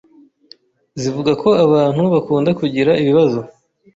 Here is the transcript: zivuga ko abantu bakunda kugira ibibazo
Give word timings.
zivuga 1.01 1.31
ko 1.41 1.49
abantu 1.65 2.01
bakunda 2.13 2.49
kugira 2.59 2.91
ibibazo 3.01 3.39